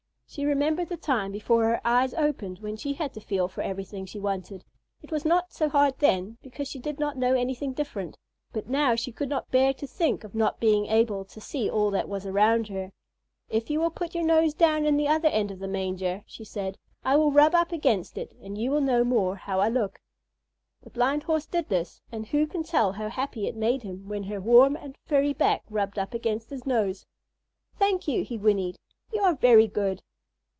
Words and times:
She 0.33 0.45
remembered 0.45 0.87
the 0.87 0.95
time 0.95 1.33
before 1.33 1.65
her 1.65 1.81
eyes 1.83 2.13
opened 2.13 2.59
when 2.59 2.77
she 2.77 2.93
had 2.93 3.13
to 3.15 3.19
feel 3.19 3.49
for 3.49 3.59
everything 3.63 4.05
she 4.05 4.17
wanted. 4.17 4.63
It 5.01 5.11
was 5.11 5.25
not 5.25 5.51
so 5.51 5.67
hard 5.67 5.99
then, 5.99 6.37
because 6.41 6.69
she 6.69 6.79
did 6.79 6.99
not 6.99 7.17
know 7.17 7.33
anything 7.33 7.73
different, 7.73 8.17
but 8.53 8.69
now 8.69 8.95
she 8.95 9.11
could 9.11 9.27
not 9.27 9.51
bear 9.51 9.73
to 9.73 9.85
think 9.85 10.23
of 10.23 10.33
not 10.33 10.61
being 10.61 10.85
able 10.85 11.25
to 11.25 11.41
see 11.41 11.69
all 11.69 11.91
that 11.91 12.07
was 12.07 12.25
around 12.25 12.69
her. 12.69 12.93
"If 13.49 13.69
you 13.69 13.81
will 13.81 13.89
put 13.89 14.15
your 14.15 14.23
nose 14.23 14.53
down 14.53 14.85
in 14.85 14.95
the 14.95 15.09
other 15.09 15.27
end 15.27 15.51
of 15.51 15.59
the 15.59 15.67
manger," 15.67 16.23
she 16.25 16.45
said, 16.45 16.77
"I 17.03 17.17
will 17.17 17.33
rub 17.33 17.53
up 17.53 17.73
against 17.73 18.17
it, 18.17 18.33
and 18.41 18.57
you 18.57 18.71
will 18.71 18.79
know 18.79 19.03
more 19.03 19.35
how 19.35 19.59
I 19.59 19.67
look." 19.67 19.99
The 20.83 20.91
Blind 20.91 21.23
Horse 21.23 21.45
did 21.45 21.67
this, 21.67 21.99
and 22.09 22.27
who 22.27 22.47
can 22.47 22.63
tell 22.63 22.93
how 22.93 23.09
happy 23.09 23.47
it 23.47 23.55
made 23.57 23.83
him 23.83 24.07
when 24.07 24.23
her 24.23 24.39
warm 24.39 24.77
and 24.77 24.95
furry 25.03 25.33
back 25.33 25.63
rubbed 25.69 25.99
up 25.99 26.13
against 26.13 26.51
his 26.51 26.65
nose? 26.65 27.05
"Thank 27.77 28.07
you," 28.07 28.23
he 28.23 28.37
whinnied; 28.37 28.77
"you 29.11 29.19
are 29.23 29.35
very 29.35 29.67
good." 29.67 30.01